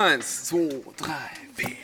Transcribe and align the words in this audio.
Eins, 0.00 0.44
zwei, 0.44 0.68
drei, 0.96 1.12
vier. 1.56 1.76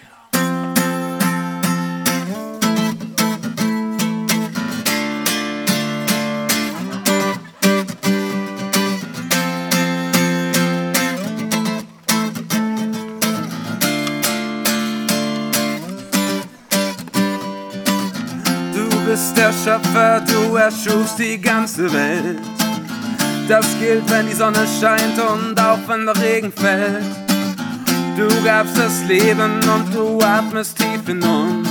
Du 18.73 19.11
bist 19.11 19.37
der 19.37 19.53
Schöpfer, 19.53 20.21
du 20.21 20.55
erschufst 20.55 21.19
die 21.19 21.41
ganze 21.41 21.93
Welt. 21.93 22.39
Das 23.49 23.67
gilt, 23.81 24.09
wenn 24.09 24.29
die 24.29 24.35
Sonne 24.35 24.65
scheint 24.81 25.19
und 25.19 25.61
auch 25.61 25.81
wenn 25.89 26.07
der 26.07 26.17
Regen 26.23 26.53
fällt. 26.53 27.24
Du 28.17 28.29
gabst 28.45 28.79
das 28.79 29.03
Leben 29.09 29.61
und 29.69 29.93
du 29.93 30.21
atmest 30.21 30.79
tief 30.79 31.09
in 31.09 31.21
uns. 31.21 31.69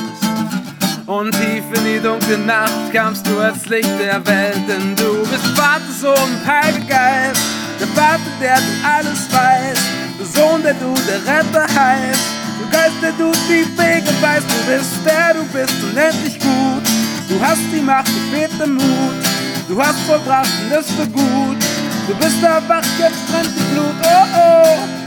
Und 1.06 1.32
tief 1.32 1.64
in 1.74 1.86
die 1.86 2.00
dunkle 2.02 2.38
Nacht 2.38 2.92
kamst 2.92 3.26
du 3.26 3.40
als 3.40 3.66
Licht 3.68 3.90
der 3.98 4.26
Welt, 4.28 4.60
denn 4.68 4.94
du 4.98 5.20
bist 5.20 5.48
Vater, 5.56 5.82
Sohn 6.02 6.32
Heiliger 6.46 6.86
Geist. 6.86 7.42
Der 7.80 7.88
Vater, 7.88 8.20
der 8.42 8.56
du 8.58 8.72
alles 8.84 9.32
weißt. 9.32 9.84
Der 10.20 10.26
Sohn, 10.26 10.64
der 10.64 10.74
du 10.74 10.94
der 11.08 11.22
Retter 11.22 11.64
heißt. 11.64 12.26
Du 12.60 12.78
Geist, 12.78 13.02
der 13.02 13.14
du 13.14 13.32
die 13.48 13.66
Wege 13.78 14.12
weißt. 14.22 14.46
Du 14.46 14.72
bist 14.72 14.92
der, 15.06 15.34
du 15.36 15.44
bist 15.46 15.74
unendlich 15.82 16.38
gut. 16.40 16.84
Du 17.30 17.40
hast 17.42 17.62
die 17.74 17.82
Macht, 17.82 18.12
fehlt 18.34 18.52
der 18.60 18.68
Mut. 18.68 19.24
Du 19.70 19.82
hast 19.82 20.00
vollbracht 20.02 20.52
und 20.62 20.72
das 20.72 20.92
für 20.92 21.08
gut. 21.08 21.58
Du 22.06 22.14
bist 22.16 22.44
erwacht, 22.44 22.90
jetzt 23.00 23.32
brennt 23.32 23.48
die 23.48 23.74
Blut. 23.74 23.96
Oh. 24.04 24.28
Oh 24.36 25.03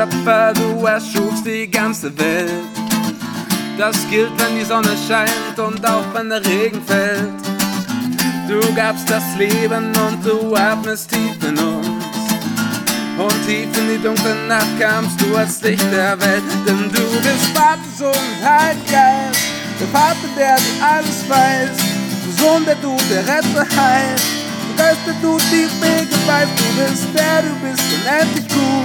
Schöpfer, 0.00 0.54
du 0.54 0.86
erschufst 0.86 1.44
die 1.44 1.70
ganze 1.70 2.16
Welt. 2.18 2.50
Das 3.76 4.08
gilt, 4.08 4.30
wenn 4.38 4.58
die 4.58 4.64
Sonne 4.64 4.96
scheint 5.06 5.58
und 5.58 5.84
auch 5.84 6.06
wenn 6.14 6.30
der 6.30 6.42
Regen 6.42 6.80
fällt. 6.86 7.28
Du 8.48 8.60
gabst 8.74 9.10
das 9.10 9.22
Leben 9.36 9.92
und 10.06 10.24
du 10.24 10.56
atmest 10.56 11.10
tief 11.10 11.36
in 11.46 11.58
uns. 11.58 11.86
Und 13.18 13.46
tief 13.46 13.68
in 13.76 13.88
die 13.92 14.02
dunkle 14.02 14.34
Nacht 14.48 14.80
kamst 14.80 15.20
du 15.20 15.36
als 15.36 15.60
Licht 15.60 15.84
der 15.92 16.18
Welt. 16.18 16.44
Denn 16.66 16.90
du 16.90 17.20
bist 17.20 17.48
Vater, 17.52 17.80
Sohn 17.98 18.08
und 18.08 18.48
Heiliger 18.48 18.80
Geist. 18.90 19.40
Der 19.80 19.88
Vater, 19.88 20.28
der 20.34 20.56
du 20.56 20.72
alles 20.82 21.28
weißt. 21.28 21.80
Der 22.24 22.32
Sohn, 22.42 22.64
der 22.64 22.76
du 22.76 22.96
der 23.10 23.20
Retter 23.26 23.66
heißt. 23.76 24.24
Der 24.78 24.86
Geist, 24.86 25.00
der 25.06 25.14
du 25.20 25.36
die 25.52 25.68
Wege 25.82 26.16
weißt. 26.26 26.52
Du 26.56 26.64
bist 26.80 27.06
der, 27.14 27.42
du 27.42 27.54
bist 27.60 27.84
unendlich 28.00 28.48
gut. 28.48 28.79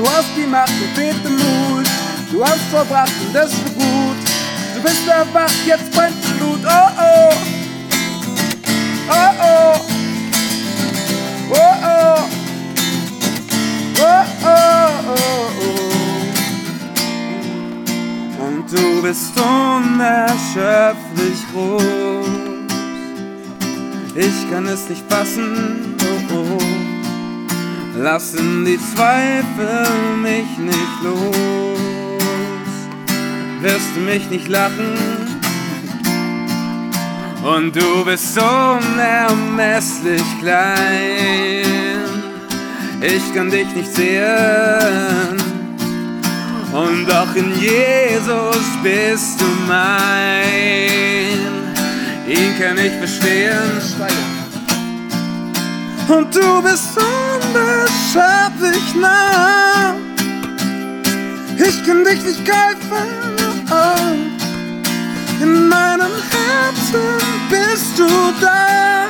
Du 0.00 0.08
hast 0.08 0.30
die 0.34 0.46
Macht, 0.46 0.72
du 0.80 0.86
fehlt 0.98 1.22
der 1.22 1.30
Mut. 1.30 1.86
Du 2.32 2.42
hast 2.42 2.62
verbracht 2.70 3.12
und 3.22 3.34
das 3.34 3.52
für 3.52 3.70
gut. 3.72 4.16
Du 4.74 4.80
bist 4.82 5.06
erwacht, 5.06 5.52
jetzt 5.66 5.92
brennt 5.92 6.16
das 6.24 6.30
Blut. 6.38 6.60
Oh 6.64 6.88
oh. 6.98 7.34
Oh 9.10 9.32
oh. 9.42 9.74
Oh 11.50 11.74
oh. 11.84 12.18
Oh 14.00 14.24
oh 14.42 14.90
oh 15.10 15.14
oh. 18.40 18.44
Und 18.46 18.72
du 18.72 19.02
bist 19.02 19.38
unerschöpflich 19.38 21.40
groß. 21.52 22.26
Ich 24.14 24.50
kann 24.50 24.66
es 24.66 24.88
nicht 24.88 25.04
fassen, 25.10 25.94
oh 26.00 26.34
oh. 26.34 26.59
Lassen 28.02 28.64
die 28.64 28.78
Zweifel 28.78 29.86
mich 30.22 30.56
nicht 30.56 31.02
los. 31.04 31.76
Wirst 33.60 33.94
du 33.94 34.00
mich 34.00 34.30
nicht 34.30 34.48
lachen? 34.48 34.96
Und 37.42 37.76
du 37.76 38.02
bist 38.06 38.34
so 38.34 38.40
unermesslich 38.40 40.22
klein. 40.40 41.66
Ich 43.02 43.34
kann 43.34 43.50
dich 43.50 43.68
nicht 43.74 43.94
sehen. 43.94 45.36
Und 46.72 47.06
doch 47.06 47.34
in 47.34 47.52
Jesus 47.60 48.64
bist 48.82 49.38
du 49.42 49.44
mein. 49.68 51.36
Ihn 52.26 52.58
kann 52.58 52.78
ich 52.78 52.92
verstehen. 52.92 53.60
Und 56.08 56.34
du 56.34 56.62
bist 56.62 56.94
unbeschreiblich 57.50 58.94
nah. 58.94 59.94
Ich 61.56 61.84
kann 61.84 62.04
dich 62.04 62.22
nicht 62.22 62.44
greifen. 62.44 63.08
Oh. 63.70 65.42
In 65.42 65.68
meinem 65.68 66.12
Herzen 66.30 67.00
bist 67.48 67.98
du 67.98 68.08
da. 68.40 69.06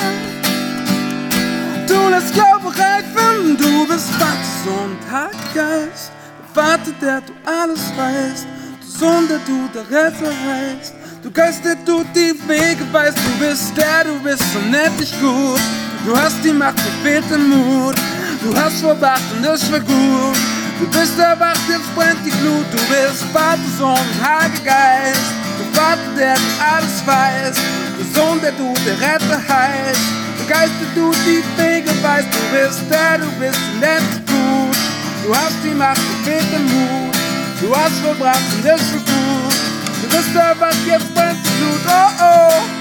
Du 1.87 2.09
lässt 2.09 2.35
Glaube 2.35 2.69
reifen, 2.69 3.57
du 3.57 3.87
bist 3.87 4.11
Vater 4.11 4.85
und 4.85 4.99
Heilgeist. 5.11 6.13
Der 6.39 6.65
Vater, 6.65 6.93
der 7.01 7.21
du 7.21 7.33
alles 7.45 7.81
weißt. 7.97 8.47
Du 8.81 8.99
Sohn, 8.99 9.29
der 9.29 9.41
du 9.47 9.69
der 9.75 9.85
Retter 9.91 10.33
heißt. 10.49 10.95
Du 11.23 11.31
Geist, 11.31 11.65
der 11.65 11.77
du 11.85 12.05
die 12.15 12.35
Wege 12.49 12.85
weißt. 12.93 13.19
Du 13.19 13.47
bist 13.47 13.77
der, 13.77 14.05
du 14.05 14.19
bist 14.23 14.45
unendlich 14.57 15.13
gut. 15.21 15.61
Du 16.07 16.17
hast 16.17 16.43
die 16.45 16.53
Macht, 16.53 16.79
dir 16.79 16.93
fehlt 17.03 17.31
der 17.31 17.39
Mut. 17.39 17.97
Du 18.43 18.57
hast 18.57 18.81
verwacht 18.81 19.21
und 19.37 19.45
das 19.45 19.71
war 19.71 19.81
gut. 19.81 20.37
Du 20.79 20.87
bist 20.99 21.19
erwacht, 21.19 21.61
jetzt 21.69 21.95
brennt 21.95 22.25
die 22.25 22.31
Glut. 22.31 22.65
Du 22.73 22.79
bist 22.89 23.25
Vater, 23.35 23.61
Sohn 23.77 23.91
und 23.93 24.25
Heiliger 24.25 24.65
Geist. 24.65 25.33
Der 25.59 25.83
Vater, 25.83 26.11
der 26.17 26.35
du 26.35 26.51
alles 26.73 27.05
weiß. 27.05 27.57
Der 27.99 28.07
Sohn, 28.15 28.41
der 28.41 28.53
du 28.53 28.73
der 28.87 28.99
Retter 28.99 29.37
heißt. 29.37 30.01
Der 30.39 30.57
Geist, 30.57 30.73
der 30.81 31.03
du 31.03 31.13
die 31.27 31.45
Wege 31.61 31.91
weißt. 32.03 32.29
Du 32.33 32.57
bist 32.57 32.81
der, 32.89 33.19
du 33.19 33.31
bist 33.39 33.61
unendlich 33.75 34.27
gut. 34.27 34.77
Du 35.23 35.35
hast 35.37 35.57
die 35.63 35.75
Macht, 35.75 35.99
dir 35.99 36.33
fehlt 36.33 36.51
der 36.51 36.61
Mut. 36.61 37.15
Du 37.61 37.77
hast 37.77 37.97
verbracht 38.03 38.41
und 38.57 38.65
das 38.65 38.81
für 38.81 39.01
gut. 39.01 39.55
Du 40.01 40.17
bist 40.17 40.35
erwacht, 40.35 40.79
jetzt 40.87 41.15
brennt 41.15 41.37
die 41.45 41.59
Glut. 41.61 41.81
Oh 41.87 42.25
oh. 42.25 42.80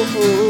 love. 0.00 0.49